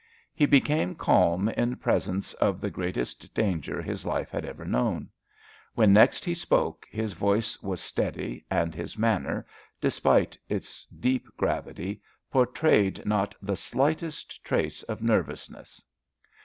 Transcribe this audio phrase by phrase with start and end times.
[0.33, 5.11] He became calm in presence of the greatest danger his life had ever known.
[5.75, 9.45] When next he spoke his voice was steady, and his manner,
[9.79, 12.01] despite its deep gravity,
[12.31, 15.83] portrayed not the slightest trace of nervousness.